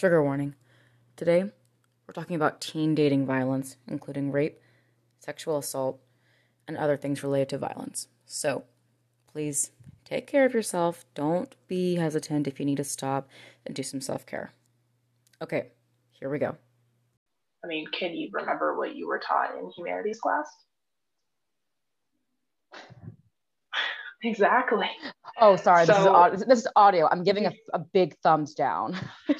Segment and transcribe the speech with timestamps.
[0.00, 0.54] Trigger warning.
[1.14, 4.58] Today, we're talking about teen dating violence, including rape,
[5.18, 6.00] sexual assault,
[6.66, 8.08] and other things related to violence.
[8.24, 8.64] So,
[9.30, 9.72] please
[10.06, 11.04] take care of yourself.
[11.14, 13.28] Don't be hesitant if you need to stop
[13.66, 14.54] and do some self care.
[15.42, 15.66] Okay,
[16.18, 16.56] here we go.
[17.62, 20.48] I mean, can you remember what you were taught in humanities class?
[24.22, 24.90] Exactly.
[25.40, 25.86] Oh, sorry.
[25.86, 27.08] So, this, is this is audio.
[27.10, 28.96] I'm giving a, a big thumbs down.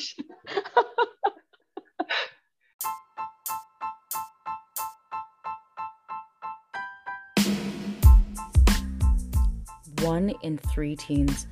[10.02, 11.46] One in three teens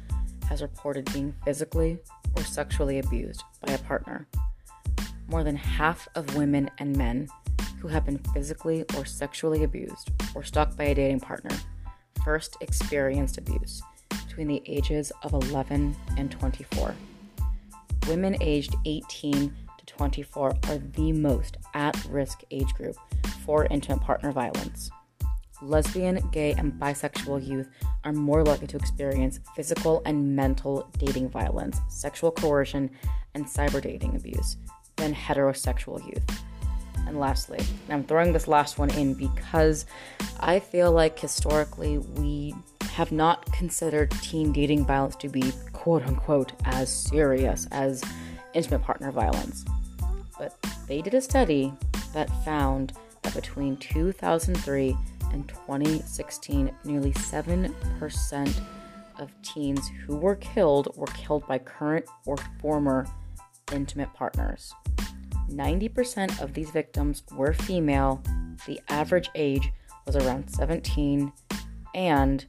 [0.49, 1.99] has reported being physically
[2.37, 4.27] or sexually abused by a partner.
[5.29, 7.29] More than half of women and men
[7.79, 11.51] who have been physically or sexually abused or stalked by a dating partner
[12.29, 16.95] first experienced abuse between the ages of 11 and 24.
[18.07, 22.97] Women aged 18 to 24 are the most at risk age group
[23.47, 24.91] for intimate partner violence.
[25.63, 27.71] Lesbian, gay, and bisexual youth
[28.05, 32.91] are more likely to experience physical and mental dating violence, sexual coercion,
[33.33, 34.59] and cyber dating abuse
[34.97, 36.43] than heterosexual youth.
[37.09, 39.87] And lastly, and I'm throwing this last one in because
[40.41, 42.55] I feel like historically we
[42.91, 48.05] have not considered teen dating violence to be quote unquote as serious as
[48.53, 49.65] intimate partner violence.
[50.39, 50.55] But
[50.87, 51.73] they did a study
[52.13, 54.95] that found that between 2003
[55.33, 58.61] and 2016, nearly 7%
[59.19, 63.07] of teens who were killed were killed by current or former
[63.73, 64.75] intimate partners.
[65.49, 68.23] 90% of these victims were female,
[68.67, 69.73] the average age
[70.07, 71.33] was around 17,
[71.95, 72.47] and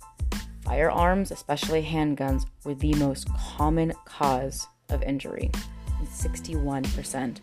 [0.63, 5.51] firearms, especially handguns, were the most common cause of injury
[5.99, 7.37] in 61%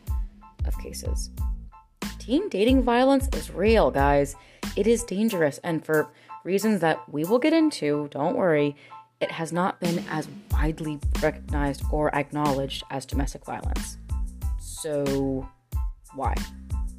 [0.66, 1.30] of cases.
[2.18, 4.36] Teen dating violence is real, guys.
[4.76, 6.08] It is dangerous, and for
[6.44, 8.76] reasons that we will get into, don't worry,
[9.20, 13.98] it has not been as widely recognized or acknowledged as domestic violence.
[14.86, 15.48] So,
[16.14, 16.32] why?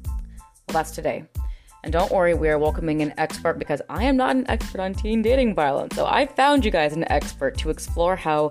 [0.04, 1.24] Well, that's today.
[1.82, 4.92] And don't worry, we are welcoming an expert because I am not an expert on
[4.92, 5.96] teen dating violence.
[5.96, 8.50] So I found you guys an expert to explore how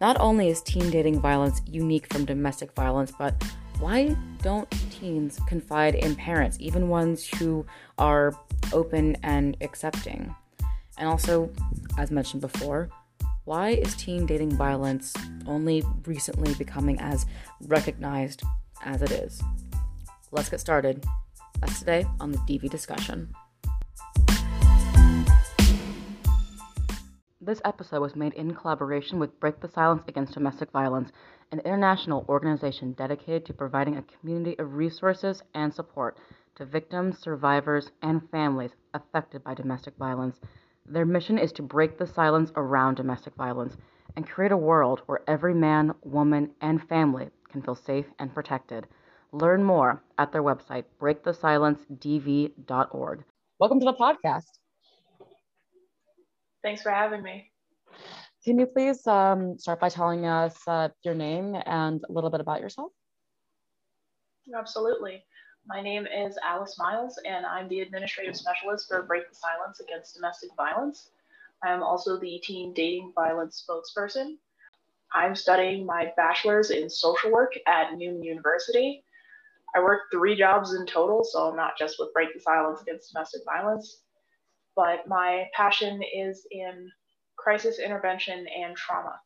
[0.00, 3.34] not only is teen dating violence unique from domestic violence, but
[3.80, 7.66] why don't teens confide in parents, even ones who
[7.98, 8.38] are
[8.72, 10.32] open and accepting?
[10.96, 11.50] And also,
[11.98, 12.88] as mentioned before,
[13.46, 15.12] why is teen dating violence
[15.44, 17.26] only recently becoming as
[17.62, 18.44] recognized
[18.86, 19.42] as it is?
[20.30, 21.04] Let's get started.
[21.60, 23.34] That's today on the DV discussion.
[27.40, 31.12] This episode was made in collaboration with Break the Silence Against Domestic Violence,
[31.52, 36.18] an international organization dedicated to providing a community of resources and support
[36.56, 40.40] to victims, survivors, and families affected by domestic violence.
[40.84, 43.76] Their mission is to break the silence around domestic violence
[44.16, 48.86] and create a world where every man, woman, and family can feel safe and protected.
[49.32, 53.24] Learn more at their website, breakthesilencedv.org.
[53.58, 54.58] Welcome to the podcast.
[56.62, 57.50] Thanks for having me.
[58.44, 62.40] Can you please um, start by telling us uh, your name and a little bit
[62.40, 62.92] about yourself?
[64.56, 65.24] Absolutely.
[65.66, 70.14] My name is Alice Miles, and I'm the administrative specialist for Break the Silence Against
[70.14, 71.10] Domestic Violence.
[71.64, 74.36] I'm also the teen dating violence spokesperson.
[75.16, 79.02] I'm studying my bachelor's in social work at Newman University.
[79.74, 83.12] I work three jobs in total, so I'm not just with Break the Silence Against
[83.12, 84.02] Domestic Violence,
[84.74, 86.90] but my passion is in
[87.36, 89.18] crisis intervention and trauma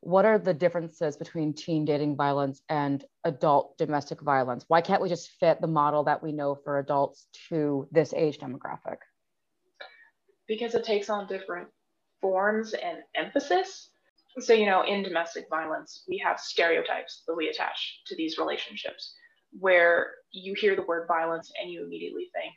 [0.00, 4.64] what are the differences between teen dating violence and adult domestic violence?
[4.68, 8.38] Why can't we just fit the model that we know for adults to this age
[8.38, 8.98] demographic?
[10.46, 11.68] Because it takes on different
[12.20, 13.90] forms and emphasis.
[14.40, 19.14] So, you know, in domestic violence, we have stereotypes that we attach to these relationships
[19.58, 22.54] where you hear the word violence and you immediately think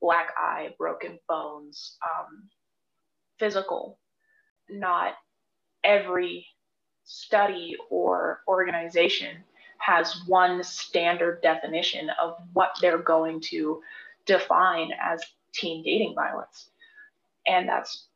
[0.00, 2.48] black eye, broken bones, um,
[3.38, 3.98] physical.
[4.68, 5.14] Not
[5.82, 6.46] every
[7.04, 9.38] study or organization
[9.78, 13.80] has one standard definition of what they're going to
[14.26, 15.22] define as
[15.52, 16.70] teen dating violence.
[17.46, 18.08] And that's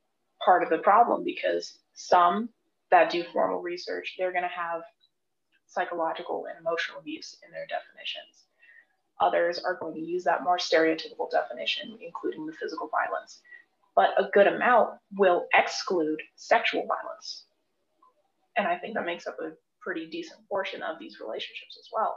[0.45, 2.49] part of the problem because some
[2.93, 4.83] that do formal research, they're going to have
[5.67, 8.45] psychological and emotional abuse in their definitions.
[9.21, 13.41] Others are going to use that more stereotypical definition, including the physical violence.
[13.97, 17.45] But a good amount will exclude sexual violence
[18.57, 22.17] and I think that makes up a pretty decent portion of these relationships as well.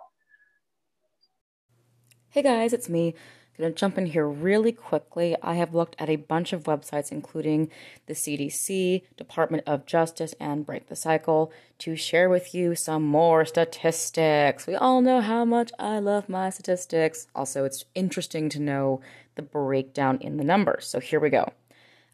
[2.29, 3.15] Hey guys, it's me.
[3.57, 5.35] Gonna jump in here really quickly.
[5.41, 7.69] I have looked at a bunch of websites, including
[8.05, 13.45] the CDC, Department of Justice, and Break the Cycle, to share with you some more
[13.45, 14.67] statistics.
[14.67, 17.27] We all know how much I love my statistics.
[17.33, 18.99] Also, it's interesting to know
[19.35, 20.85] the breakdown in the numbers.
[20.85, 21.53] So here we go.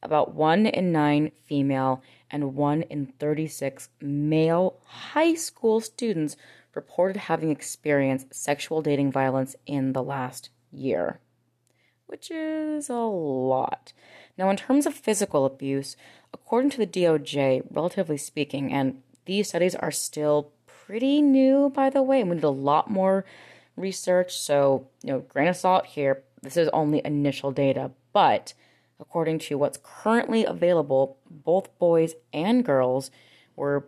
[0.04, 6.38] About 1 in 9 female and 1 in 36 male high school students
[6.76, 11.20] reported having experienced sexual dating violence in the last year,
[12.12, 13.94] which is a lot.
[14.38, 15.96] Now, in terms of physical abuse,
[16.34, 22.04] according to the DOJ, relatively speaking, and these studies are still pretty new, by the
[22.04, 23.24] way, and we need a lot more
[23.78, 26.24] research, so, you know, grain of salt here.
[26.42, 28.54] This is only initial data, but
[29.00, 33.10] according to what's currently available, both boys and girls
[33.56, 33.86] were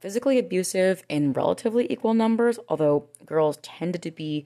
[0.00, 4.44] physically abusive in relatively equal numbers, although girls tended to be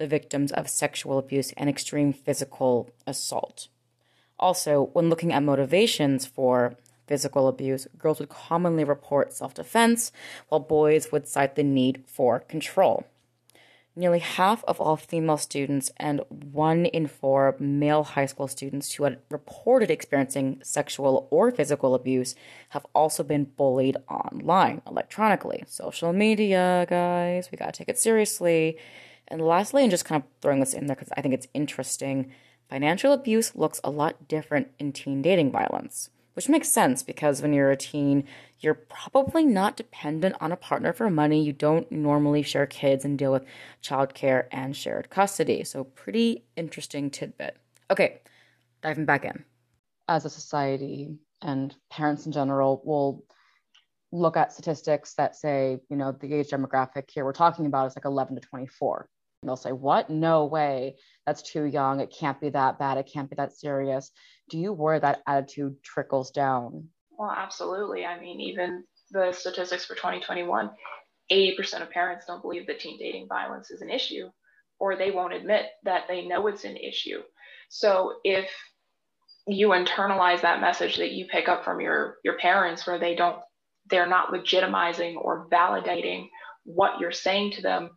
[0.00, 3.68] the victims of sexual abuse and extreme physical assault.
[4.38, 6.74] Also, when looking at motivations for
[7.06, 10.10] physical abuse, girls would commonly report self defense,
[10.48, 13.04] while boys would cite the need for control.
[13.94, 19.04] Nearly half of all female students and one in four male high school students who
[19.04, 22.34] had reported experiencing sexual or physical abuse
[22.70, 25.64] have also been bullied online, electronically.
[25.66, 28.78] Social media, guys, we gotta take it seriously.
[29.30, 32.32] And lastly, and just kind of throwing this in there because I think it's interesting,
[32.68, 37.52] financial abuse looks a lot different in teen dating violence which makes sense because when
[37.52, 38.24] you're a teen,
[38.60, 41.42] you're probably not dependent on a partner for money.
[41.42, 43.44] You don't normally share kids and deal with
[43.82, 45.64] childcare and shared custody.
[45.64, 47.56] So, pretty interesting tidbit.
[47.90, 48.20] Okay,
[48.82, 49.44] diving back in.
[50.08, 53.24] As a society and parents in general will
[54.12, 57.96] look at statistics that say, you know, the age demographic here we're talking about is
[57.96, 59.08] like 11 to 24.
[59.42, 60.10] They'll say, What?
[60.10, 60.96] No way.
[61.26, 62.00] That's too young.
[62.00, 62.98] It can't be that bad.
[62.98, 64.10] It can't be that serious.
[64.50, 66.88] Do you worry that attitude trickles down?
[67.18, 68.04] Well, absolutely.
[68.04, 70.70] I mean, even the statistics for 2021
[71.30, 74.28] 80% of parents don't believe that teen dating violence is an issue,
[74.80, 77.20] or they won't admit that they know it's an issue.
[77.68, 78.50] So if
[79.46, 83.38] you internalize that message that you pick up from your your parents where they don't
[83.88, 86.28] they're not legitimizing or validating
[86.64, 87.90] what you're saying to them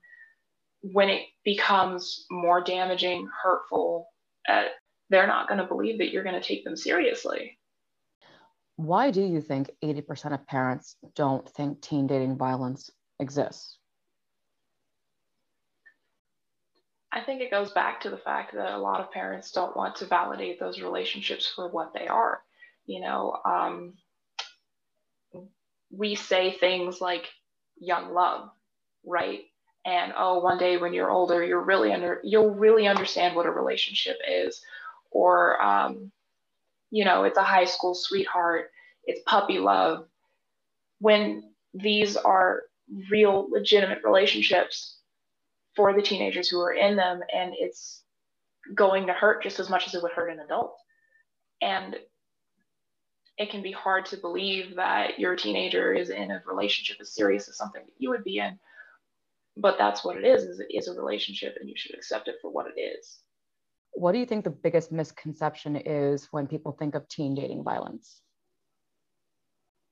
[0.83, 4.09] when it becomes more damaging, hurtful,
[4.47, 4.63] uh,
[5.09, 7.57] they're not going to believe that you're going to take them seriously.
[8.75, 12.89] Why do you think 80% of parents don't think teen dating violence
[13.19, 13.77] exists?
[17.11, 19.95] I think it goes back to the fact that a lot of parents don't want
[19.97, 22.41] to validate those relationships for what they are.
[22.87, 23.93] You know, um,
[25.91, 27.29] we say things like
[27.79, 28.49] young love,
[29.05, 29.41] right?
[29.85, 33.51] And oh one day when you're older you're really under you'll really understand what a
[33.51, 34.61] relationship is.
[35.11, 36.11] Or um,
[36.91, 38.69] you know it's a high school sweetheart
[39.05, 40.07] it's puppy love.
[40.99, 42.63] When these are
[43.09, 44.97] real legitimate relationships
[45.75, 48.03] for the teenagers who are in them and it's
[48.75, 50.75] going to hurt just as much as it would hurt an adult.
[51.61, 51.95] And
[53.37, 57.49] it can be hard to believe that your teenager is in a relationship as serious
[57.49, 58.59] as something that you would be in
[59.57, 62.35] but that's what it is is it is a relationship and you should accept it
[62.41, 63.19] for what it is.
[63.91, 68.21] What do you think the biggest misconception is when people think of teen dating violence?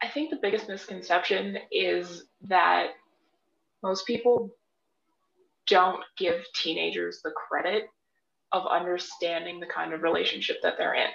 [0.01, 2.87] I think the biggest misconception is that
[3.83, 4.55] most people
[5.67, 7.83] don't give teenagers the credit
[8.51, 11.11] of understanding the kind of relationship that they're in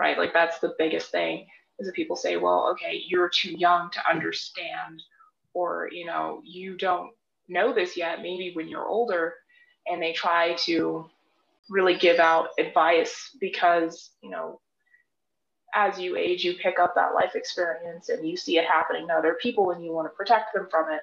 [0.00, 0.18] right?
[0.18, 1.46] Like that's the biggest thing
[1.78, 5.02] is that people say well okay you're too young to understand
[5.54, 7.10] or you know you don't
[7.48, 9.34] know this yet maybe when you're older
[9.86, 11.08] and they try to
[11.68, 14.60] really give out advice because you know
[15.74, 19.14] as you age you pick up that life experience and you see it happening to
[19.14, 21.02] other people and you want to protect them from it.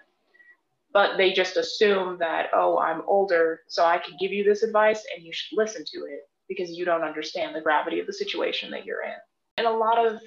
[0.93, 5.03] But they just assume that oh i'm older so i can give you this advice
[5.15, 8.71] and you should listen to it because you don't understand the gravity of the situation
[8.71, 9.15] that you're in.
[9.57, 10.21] And a lot of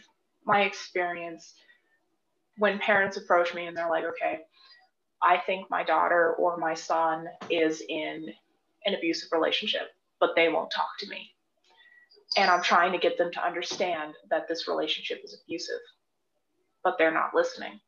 [0.45, 1.55] my experience
[2.61, 4.40] when parents approach me and they're like, okay,
[5.23, 8.26] I think my daughter or my son is in
[8.85, 9.88] an abusive relationship,
[10.21, 11.31] but they won't talk to me.
[12.37, 15.81] And I'm trying to get them to understand that this relationship is abusive,
[16.85, 17.81] but they're not listening.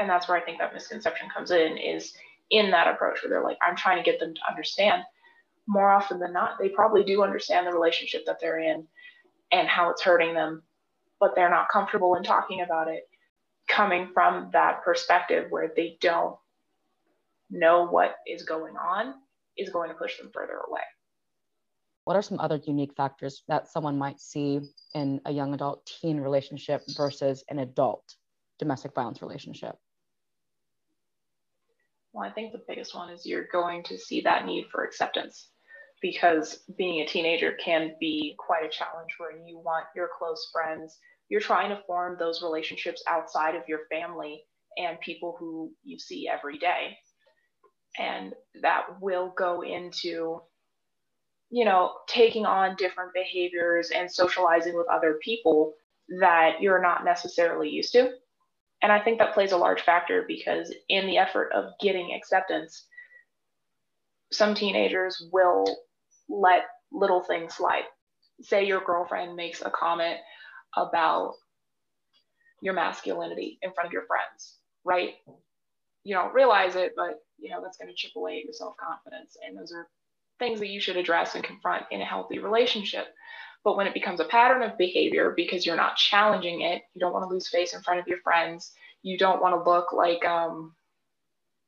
[0.00, 2.14] And that's where I think that misconception comes in is
[2.50, 5.04] in that approach where they're like, I'm trying to get them to understand.
[5.68, 8.88] More often than not, they probably do understand the relationship that they're in
[9.52, 10.64] and how it's hurting them,
[11.20, 13.08] but they're not comfortable in talking about it
[13.68, 16.36] coming from that perspective where they don't
[17.50, 19.14] know what is going on
[19.56, 20.80] is going to push them further away.
[22.04, 24.60] What are some other unique factors that someone might see
[24.94, 28.04] in a young adult teen relationship versus an adult
[28.58, 29.76] domestic violence relationship?
[32.12, 35.48] Well, I think the biggest one is you're going to see that need for acceptance
[36.02, 40.98] because being a teenager can be quite a challenge where you want your close friends,
[41.28, 44.44] you're trying to form those relationships outside of your family
[44.76, 46.98] and people who you see every day.
[47.98, 50.42] And that will go into,
[51.50, 55.74] you know, taking on different behaviors and socializing with other people
[56.20, 58.10] that you're not necessarily used to.
[58.82, 62.86] And I think that plays a large factor because in the effort of getting acceptance,
[64.30, 65.64] some teenagers will
[66.28, 67.84] let little things slide.
[68.42, 70.18] Say your girlfriend makes a comment
[70.76, 71.34] about
[72.60, 75.14] your masculinity in front of your friends, right?
[76.04, 79.36] You don't realize it, but you know that's going to chip away at your self-confidence
[79.44, 79.88] and those are
[80.38, 83.06] things that you should address and confront in a healthy relationship.
[83.62, 87.12] But when it becomes a pattern of behavior because you're not challenging it, you don't
[87.12, 90.24] want to lose face in front of your friends, you don't want to look like,
[90.24, 90.74] um,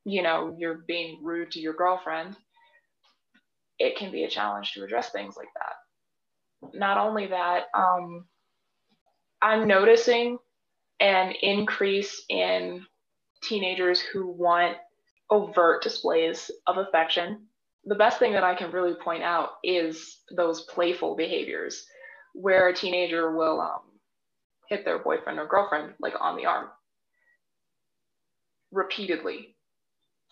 [0.05, 2.37] you know, you're being rude to your girlfriend,
[3.79, 6.79] it can be a challenge to address things like that.
[6.79, 8.27] Not only that, um,
[9.43, 10.39] I'm noticing
[11.01, 12.87] an increase in
[13.43, 14.77] teenagers who want
[15.31, 17.47] overt displays of affection
[17.87, 21.87] the best thing that I can really point out is those playful behaviors
[22.35, 23.81] where a teenager will um,
[24.69, 26.67] hit their boyfriend or girlfriend like on the arm
[28.73, 29.55] repeatedly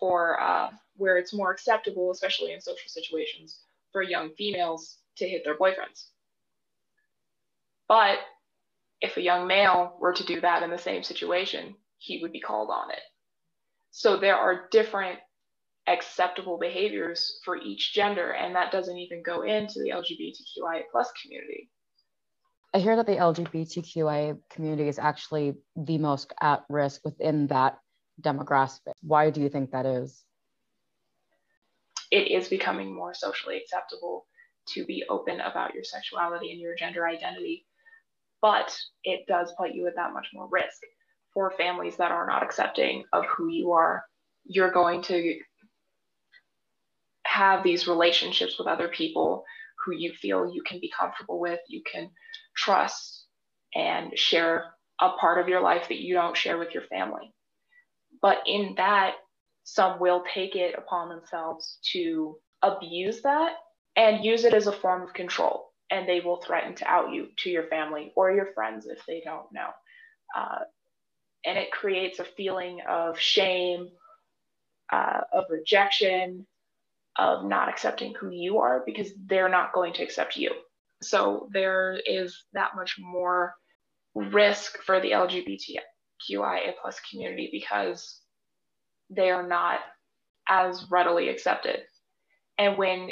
[0.01, 3.61] or uh, where it's more acceptable, especially in social situations,
[3.93, 6.07] for young females to hit their boyfriends.
[7.87, 8.19] But
[9.05, 12.41] if a young male were to do that in the same situation, he would be
[12.41, 12.99] called on it.
[13.91, 15.19] So there are different
[15.87, 21.69] acceptable behaviors for each gender and that doesn't even go into the lgbtqia plus community.
[22.73, 27.77] I hear that the lgbtqia community is actually the most at risk within that
[28.19, 28.93] demographic.
[29.01, 30.25] Why do you think that is?
[32.09, 34.25] It is becoming more socially acceptable
[34.69, 37.67] to be open about your sexuality and your gender identity
[38.45, 40.81] but it does put you at that much more risk
[41.33, 44.03] for families that are not accepting of who you are
[44.45, 45.39] you're going to
[47.25, 49.43] have these relationships with other people
[49.83, 52.09] who you feel you can be comfortable with, you can
[52.55, 53.25] trust,
[53.73, 54.65] and share
[55.01, 57.33] a part of your life that you don't share with your family.
[58.21, 59.15] But in that,
[59.63, 63.53] some will take it upon themselves to abuse that
[63.97, 65.71] and use it as a form of control.
[65.95, 69.21] And they will threaten to out you to your family or your friends if they
[69.23, 69.69] don't know.
[70.35, 70.59] Uh,
[71.45, 73.87] and it creates a feeling of shame,
[74.91, 76.45] uh, of rejection,
[77.17, 80.51] of not accepting who you are because they're not going to accept you.
[81.01, 83.55] So there is that much more
[84.15, 88.19] risk for the LGBTQIA plus community because
[89.09, 89.79] they are not
[90.49, 91.81] as readily accepted.
[92.57, 93.11] And when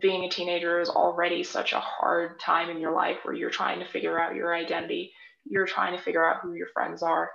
[0.00, 3.80] being a teenager is already such a hard time in your life where you're trying
[3.80, 5.12] to figure out your identity,
[5.44, 7.30] you're trying to figure out who your friends are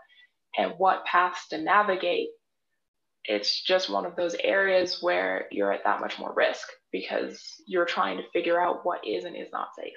[0.58, 2.30] and what paths to navigate
[3.28, 7.86] it's just one of those areas where you're at that much more risk because you're
[7.86, 9.94] trying to figure out what is and is not safe.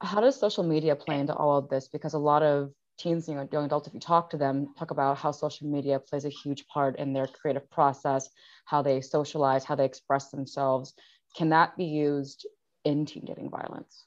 [0.00, 1.88] How does social media play into all of this?
[1.88, 5.18] Because a lot of teens, know, young adults, if you talk to them, talk about
[5.18, 8.28] how social media plays a huge part in their creative process,
[8.64, 10.94] how they socialize, how they express themselves.
[11.36, 12.46] Can that be used
[12.84, 14.04] in teen dating violence?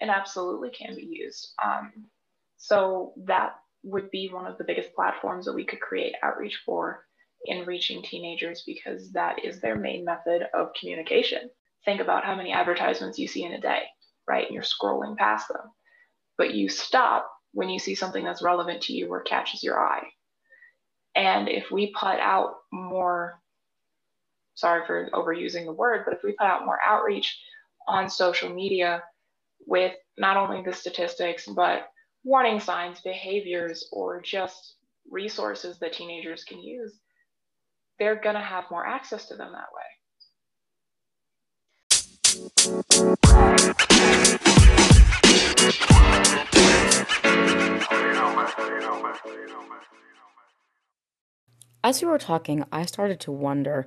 [0.00, 1.52] It absolutely can be used.
[1.62, 1.92] Um,
[2.56, 7.06] so that would be one of the biggest platforms that we could create outreach for
[7.46, 11.50] in reaching teenagers because that is their main method of communication.
[11.84, 13.84] Think about how many advertisements you see in a day,
[14.28, 14.44] right?
[14.46, 15.70] And you're scrolling past them.
[16.40, 20.06] But you stop when you see something that's relevant to you or catches your eye.
[21.14, 23.38] And if we put out more,
[24.54, 27.38] sorry for overusing the word, but if we put out more outreach
[27.86, 29.02] on social media
[29.66, 31.90] with not only the statistics, but
[32.24, 34.76] warning signs, behaviors, or just
[35.10, 37.00] resources that teenagers can use,
[37.98, 39.82] they're going to have more access to them that way.
[51.82, 53.86] As we were talking, I started to wonder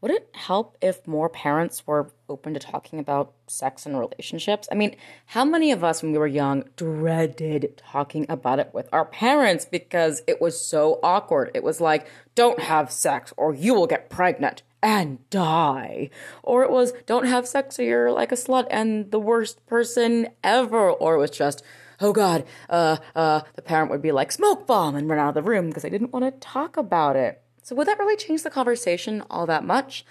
[0.00, 4.68] would it help if more parents were open to talking about sex and relationships?
[4.70, 4.94] I mean,
[5.26, 9.64] how many of us when we were young dreaded talking about it with our parents
[9.64, 11.50] because it was so awkward?
[11.52, 12.06] It was like,
[12.36, 16.10] don't have sex or you will get pregnant and die.
[16.42, 20.28] Or it was, don't have sex or you're like a slut and the worst person
[20.42, 20.90] ever.
[20.90, 21.62] Or it was just,
[22.00, 25.34] oh God, uh, uh, the parent would be like, smoke bomb and run out of
[25.34, 27.42] the room because they didn't want to talk about it.
[27.62, 30.04] So, would that really change the conversation all that much?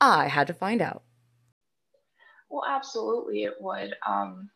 [0.00, 1.02] I had to find out.
[2.50, 3.94] Well, absolutely it would.
[4.06, 4.50] Um,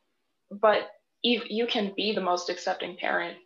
[0.51, 0.91] but
[1.23, 3.37] you, you can be the most accepting parent,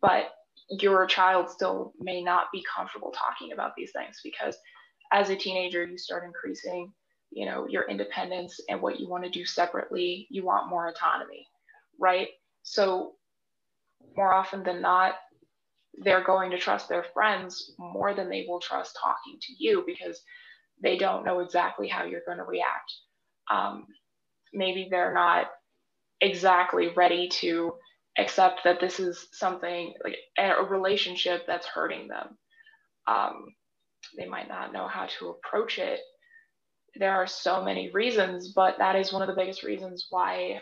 [0.00, 0.30] but
[0.68, 4.56] your child still may not be comfortable talking about these things because
[5.12, 6.92] as a teenager, you start increasing,
[7.30, 10.26] you know, your independence and what you want to do separately.
[10.30, 11.46] You want more autonomy,
[11.98, 12.28] right?
[12.62, 13.14] So
[14.16, 15.14] more often than not,
[15.98, 20.20] they're going to trust their friends more than they will trust talking to you because
[20.82, 22.92] they don't know exactly how you're going to react.
[23.50, 23.86] Um,
[24.52, 25.46] maybe they're not
[26.20, 27.74] exactly ready to
[28.18, 32.38] accept that this is something like a relationship that's hurting them.
[33.06, 33.46] Um,
[34.16, 36.00] they might not know how to approach it.
[36.96, 40.60] There are so many reasons, but that is one of the biggest reasons why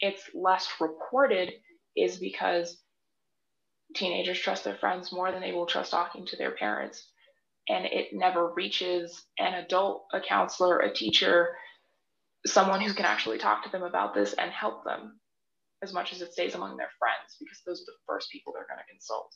[0.00, 1.52] it's less reported
[1.96, 2.80] is because
[3.94, 7.10] teenagers trust their friends more than they will trust talking to their parents.
[7.68, 11.56] And it never reaches an adult, a counselor, a teacher,
[12.46, 15.18] someone who can actually talk to them about this and help them
[15.82, 18.66] as much as it stays among their friends because those are the first people they're
[18.68, 19.34] going to consult.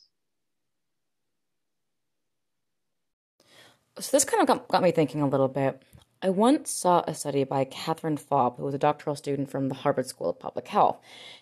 [3.99, 5.81] So this kind of got, got me thinking a little bit.
[6.21, 9.75] I once saw a study by Katherine Falb, who was a doctoral student from the
[9.75, 10.99] Harvard School of Public Health.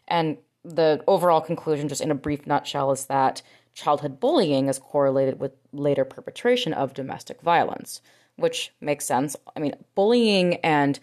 [0.07, 3.41] And the overall conclusion, just in a brief nutshell, is that
[3.73, 8.01] childhood bullying is correlated with later perpetration of domestic violence,
[8.35, 9.35] which makes sense.
[9.55, 10.99] I mean, bullying and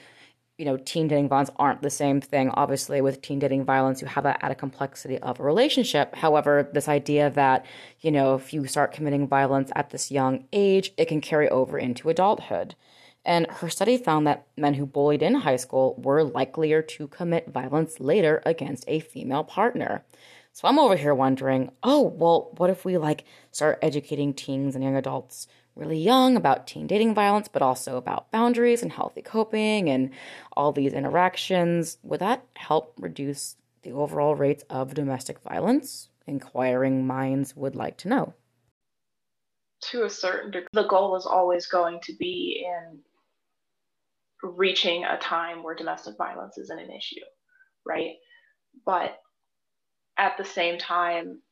[0.58, 2.48] you know, teen dating violence aren't the same thing.
[2.50, 6.14] Obviously, with teen dating violence, you have that added complexity of a relationship.
[6.14, 7.66] However, this idea that,
[8.00, 11.78] you know, if you start committing violence at this young age, it can carry over
[11.78, 12.74] into adulthood.
[13.22, 17.48] And her study found that men who bullied in high school were likelier to commit
[17.48, 20.04] violence later against a female partner.
[20.52, 24.82] So I'm over here wondering, oh, well, what if we like start educating teens and
[24.82, 29.88] young adults really young about teen dating violence, but also about boundaries and healthy coping
[29.88, 30.10] and
[30.56, 31.98] all these interactions?
[32.02, 36.08] Would that help reduce the overall rates of domestic violence?
[36.26, 38.34] Inquiring minds would like to know.
[39.90, 42.98] To a certain degree, the goal is always going to be in
[44.42, 47.20] reaching a time where domestic violence isn't an issue,
[47.84, 48.14] right?
[48.84, 49.18] But
[50.18, 51.42] at the same time,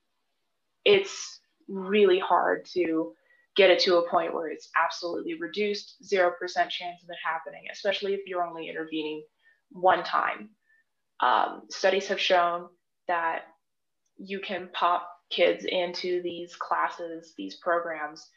[0.85, 3.15] it's really hard to
[3.57, 6.33] get it to a point where it's absolutely reduced, 0%
[6.69, 9.23] chance of it happening, especially if you're only intervening
[9.71, 10.51] one time.
[11.21, 12.67] Um, studies have shown
[13.09, 13.43] that
[14.17, 18.29] you can pop kids into these classes, these programs,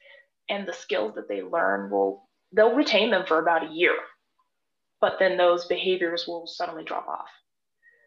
[0.50, 3.96] and the skills that they learn will, they'll retain them for about a year
[5.00, 7.30] but then those behaviors will suddenly drop off.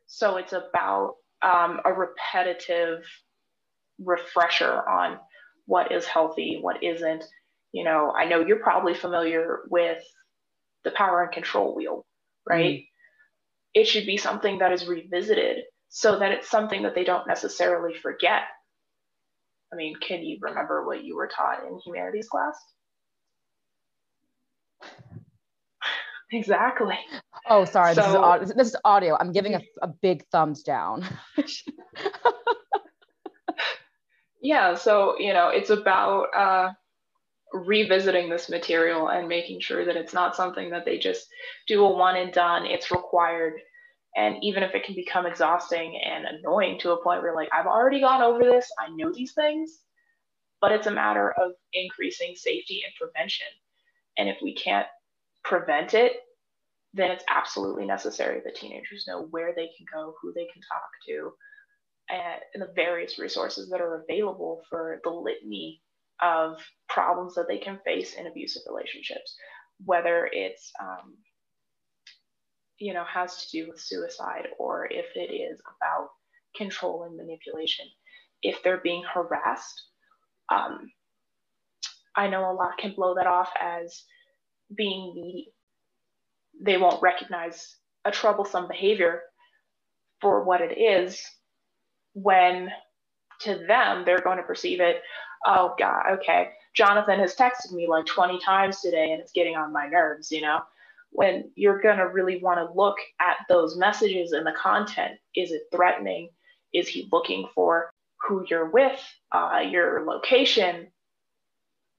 [0.07, 3.05] So it's about um, a repetitive
[3.99, 5.19] refresher on
[5.67, 7.25] what is healthy, what isn't.
[7.73, 10.03] You know, I know you're probably familiar with
[10.85, 12.05] the power and control wheel,
[12.49, 12.81] right?
[12.81, 12.87] Mm.
[13.75, 17.97] It should be something that is revisited so that it's something that they don't necessarily
[17.97, 18.43] forget.
[19.73, 22.57] I mean, can you remember what you were taught in humanities class?
[26.33, 26.97] Exactly.
[27.49, 27.93] Oh, sorry.
[27.95, 28.55] So, this, is audio.
[28.57, 29.17] this is audio.
[29.19, 31.05] I'm giving a, a big thumbs down.
[34.41, 34.75] yeah.
[34.75, 36.73] So, you know, it's about uh,
[37.53, 41.27] revisiting this material and making sure that it's not something that they just
[41.67, 42.67] do a one and done.
[42.67, 43.55] It's required.
[44.17, 47.67] And even if it can become exhausting and annoying to a point where, like, I've
[47.67, 49.79] already gone over this, I know these things,
[50.61, 53.47] but it's a matter of increasing safety and prevention.
[54.19, 54.89] And if we can't
[55.45, 56.15] prevent it,
[56.93, 60.91] then it's absolutely necessary that teenagers know where they can go, who they can talk
[61.07, 61.33] to,
[62.11, 65.83] and, and the various resources that are available for the litany
[66.23, 69.37] of problems that they can face in abusive relationships,
[69.85, 71.17] whether it's um,
[72.79, 76.09] you know has to do with suicide or if it is about
[76.57, 77.87] control and manipulation.
[78.43, 79.83] If they're being harassed,
[80.53, 80.91] um,
[82.17, 84.05] I know a lot can blow that off as
[84.77, 85.53] being needy.
[86.63, 89.23] They won't recognize a troublesome behavior
[90.21, 91.23] for what it is
[92.15, 92.71] when
[93.41, 95.03] to them, they're going to perceive it,
[95.47, 99.73] oh God, okay, Jonathan has texted me like 20 times today and it's getting on
[99.73, 100.61] my nerves, you know?
[101.13, 105.19] When you're going to really want to look at those messages and the content.
[105.35, 106.31] Is it threatening?
[106.73, 107.93] Is he looking for
[108.29, 109.01] who you're with,
[109.33, 110.87] uh, your location?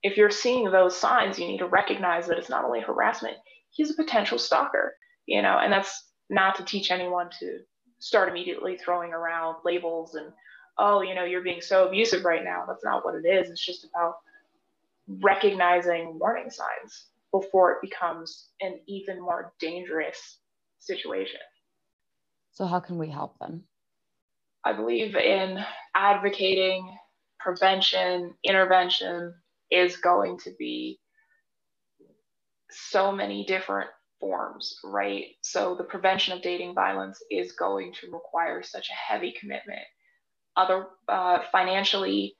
[0.02, 3.36] If you're seeing those signs, you need to recognize that it's not only harassment,
[3.70, 4.96] he's a potential stalker,
[5.26, 7.58] you know, and that's not to teach anyone to
[8.02, 10.32] start immediately throwing around labels and
[10.78, 12.64] oh you know you're being so abusive right now.
[12.66, 13.48] That's not what it is.
[13.48, 14.16] It's just about
[15.06, 20.38] recognizing warning signs before it becomes an even more dangerous
[20.78, 21.40] situation.
[22.50, 23.64] So how can we help them?
[24.64, 25.58] I believe in
[25.94, 26.94] advocating
[27.40, 29.34] prevention intervention
[29.70, 31.00] is going to be
[32.70, 33.90] so many different
[34.22, 35.24] forms, right?
[35.42, 39.82] So the prevention of dating violence is going to require such a heavy commitment.
[40.56, 42.36] Other uh, financially,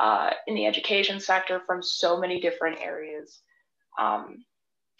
[0.00, 3.40] uh, in the education sector from so many different areas.
[3.98, 4.44] Um,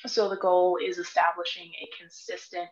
[0.07, 2.69] so the goal is establishing a consistent,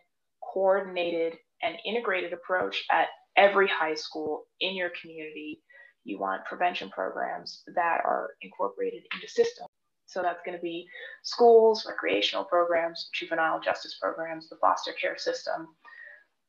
[0.53, 5.61] coordinated, and integrated approach at every high school in your community.
[6.03, 9.69] You want prevention programs that are incorporated into systems
[10.15, 10.87] so that's going to be
[11.23, 15.67] schools, recreational programs, juvenile justice programs, the foster care system,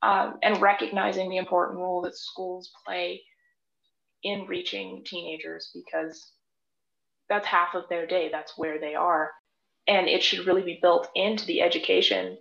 [0.02, 3.20] um, and recognizing the important role that schools play
[4.22, 6.30] in reaching teenagers because
[7.28, 9.32] that's half of their day, that's where they are.
[9.88, 12.38] And it should really be built into the education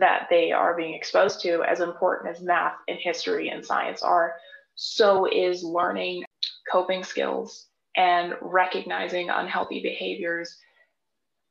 [0.00, 4.36] that they are being exposed to, as important as math and history and science are.
[4.74, 6.24] So is learning
[6.72, 7.66] coping skills
[7.96, 10.58] and recognizing unhealthy behaviors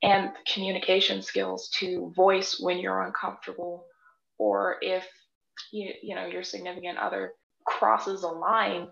[0.04, 3.86] and communication skills to voice when you're uncomfortable
[4.38, 5.06] or if
[5.72, 7.34] you, you know your significant other
[7.66, 8.88] crosses a line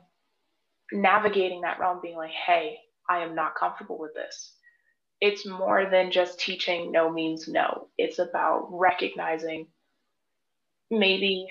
[0.92, 2.78] navigating that realm being like hey
[3.10, 4.54] i am not comfortable with this.
[5.22, 7.88] It's more than just teaching no means no.
[7.98, 9.68] It's about recognizing
[10.92, 11.48] maybe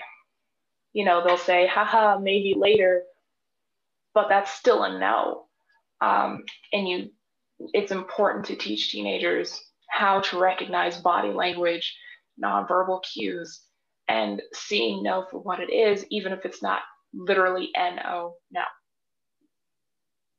[0.93, 3.03] you know they'll say haha maybe later
[4.13, 5.45] but that's still a no
[6.03, 7.09] um, and you,
[7.73, 11.95] it's important to teach teenagers how to recognize body language,
[12.43, 13.61] nonverbal cues,
[14.09, 16.81] and seeing no for what it is, even if it's not
[17.13, 18.63] literally no, no.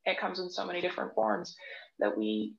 [0.05, 1.57] It comes in so many different forms
[1.99, 2.57] that we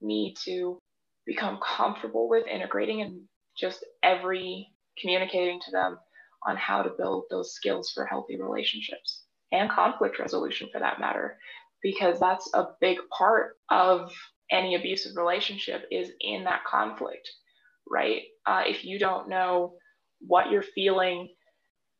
[0.00, 0.78] need to
[1.26, 3.22] become comfortable with integrating and
[3.58, 4.68] just every
[5.00, 5.98] communicating to them
[6.46, 11.36] on how to build those skills for healthy relationships and conflict resolution for that matter
[11.84, 14.12] because that's a big part of
[14.50, 17.30] any abusive relationship is in that conflict
[17.90, 18.22] right?
[18.46, 19.74] Uh, if you don't know
[20.20, 21.28] what you're feeling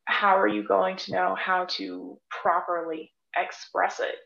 [0.07, 4.17] how are you going to know how to properly express it?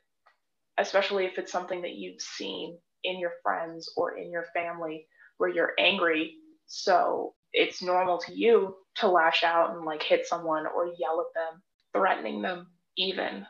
[0.79, 5.07] Especially if it's something that you've seen in your friends or in your family
[5.39, 6.35] where you're angry.
[6.67, 11.35] So it's normal to you to lash out and like hit someone or yell at
[11.35, 11.63] them
[11.95, 12.67] threatening them
[12.97, 13.47] even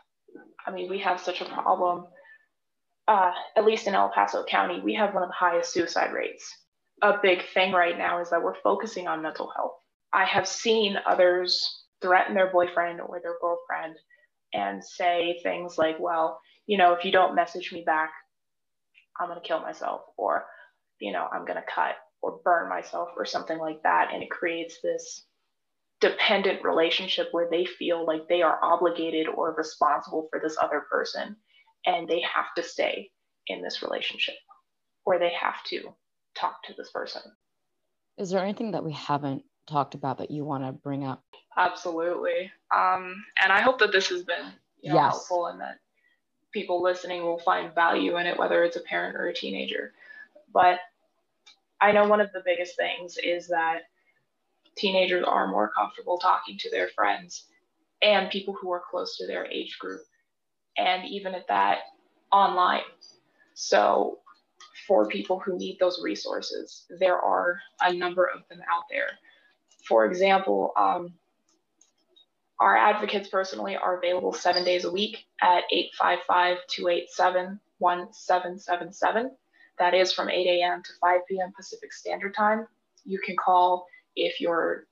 [0.66, 2.07] I mean, we have such a problem,
[3.07, 6.51] uh, at least in El Paso County, we have one of the highest suicide rates.
[7.03, 9.75] A big thing right now is that we're focusing on mental health.
[10.12, 13.97] I have seen others threaten their boyfriend or their girlfriend
[14.53, 18.11] and say things like, well, you know, if you don't message me back,
[19.18, 20.47] I'm going to kill myself, or,
[21.01, 24.11] you know, I'm going to cut or burn myself, or something like that.
[24.12, 25.25] And it creates this
[26.01, 31.37] dependent relationship where they feel like they are obligated or responsible for this other person
[31.87, 33.11] and they have to stay
[33.49, 34.35] in this relationship
[35.05, 35.95] or they have to
[36.35, 37.23] talk to this person.
[38.17, 41.25] Is there anything that we haven't talked about that you want to bring up?
[41.57, 42.51] Absolutely.
[42.75, 45.13] Um, and I hope that this has been you know, yes.
[45.13, 45.79] helpful and that
[46.53, 49.93] people listening will find value in it, whether it's a parent or a teenager.
[50.53, 50.79] But
[51.81, 53.83] I know one of the biggest things is that
[54.79, 57.45] teenagers are more comfortable talking to their friends
[58.03, 60.01] and people who are close to their age group,
[60.77, 61.79] and even at that,
[62.31, 62.83] online.
[63.55, 64.19] So,
[64.87, 69.11] for people who need those resources, there are a number of them out there.
[69.87, 71.12] For example, um,
[72.61, 79.31] our advocates personally are available seven days a week at 855 287 1777.
[79.79, 80.83] That is from 8 a.m.
[80.83, 81.53] to 5 p.m.
[81.55, 82.67] Pacific Standard Time.
[83.05, 83.87] You can call
[84.26, 84.87] if you're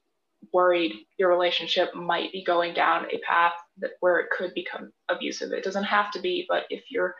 [0.52, 5.52] worried your relationship might be going down a path that where it could become abusive.
[5.52, 7.14] It doesn't have to be, but if you're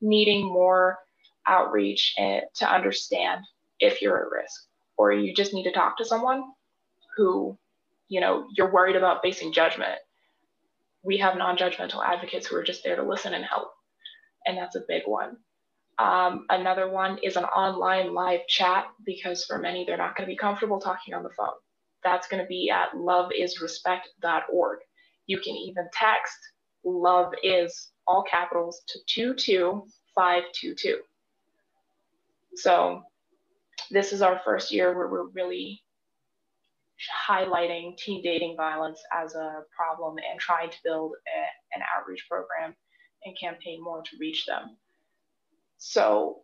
[0.00, 0.98] needing more
[1.46, 3.42] outreach and to understand
[3.80, 4.66] if you're at risk,
[4.96, 6.42] or you just need to talk to someone
[7.16, 7.56] who,
[8.08, 9.98] you know, you're worried about facing judgment,
[11.02, 13.70] we have non judgmental advocates who are just there to listen and help.
[14.46, 15.36] And that's a big one.
[15.98, 20.32] Um, another one is an online live chat because for many, they're not going to
[20.32, 21.54] be comfortable talking on the phone.
[22.04, 24.78] That's going to be at loveisrespect.org.
[25.26, 26.36] You can even text
[26.86, 31.00] love is all capitals to 22522.
[32.54, 33.02] So
[33.90, 35.82] this is our first year where we're really
[37.28, 42.74] highlighting teen dating violence as a problem and trying to build a, an outreach program
[43.24, 44.76] and campaign more to reach them.
[45.78, 46.42] So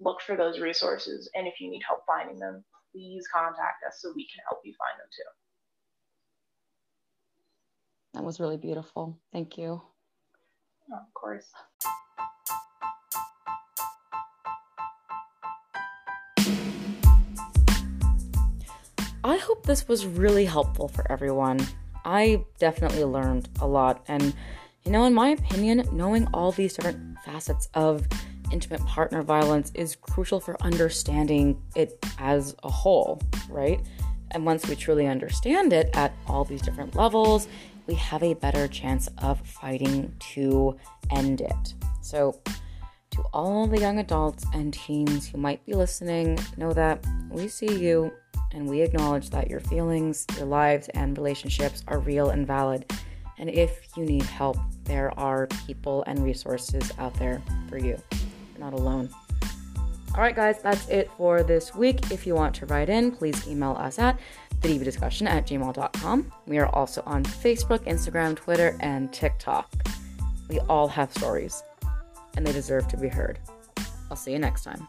[0.00, 1.30] look for those resources.
[1.34, 4.74] And if you need help finding them, please contact us so we can help you
[4.78, 5.24] find them too.
[8.14, 9.18] That was really beautiful.
[9.32, 9.80] Thank you.
[10.92, 11.50] Oh, of course.
[19.24, 21.64] I hope this was really helpful for everyone.
[22.04, 24.04] I definitely learned a lot.
[24.08, 24.34] And,
[24.84, 28.06] you know, in my opinion, knowing all these different facets of
[28.52, 33.80] intimate partner violence is crucial for understanding it as a whole, right?
[34.32, 37.48] And once we truly understand it at all these different levels,
[37.86, 40.76] we have a better chance of fighting to
[41.10, 41.74] end it.
[42.00, 42.40] So,
[43.10, 47.78] to all the young adults and teens who might be listening, know that we see
[47.78, 48.10] you
[48.52, 52.90] and we acknowledge that your feelings, your lives, and relationships are real and valid.
[53.38, 57.98] And if you need help, there are people and resources out there for you.
[58.62, 59.10] Not alone.
[60.14, 62.12] All right, guys, that's it for this week.
[62.12, 64.20] If you want to write in, please email us at
[64.60, 66.32] thedvdiscussion at gmail.com.
[66.46, 69.68] We are also on Facebook, Instagram, Twitter, and TikTok.
[70.48, 71.64] We all have stories,
[72.36, 73.40] and they deserve to be heard.
[74.10, 74.86] I'll see you next time.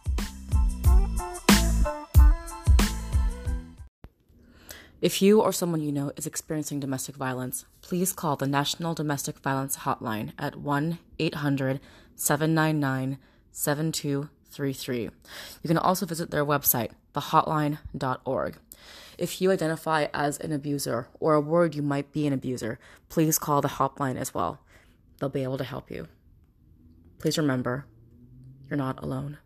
[5.01, 9.39] If you or someone you know is experiencing domestic violence, please call the National Domestic
[9.39, 11.79] Violence Hotline at 1 800
[12.15, 13.17] 799
[13.53, 15.01] 7233.
[15.03, 15.11] You
[15.65, 18.57] can also visit their website, thehotline.org.
[19.17, 23.39] If you identify as an abuser or are worried you might be an abuser, please
[23.39, 24.59] call the hotline as well.
[25.19, 26.07] They'll be able to help you.
[27.19, 27.85] Please remember,
[28.69, 29.37] you're not alone.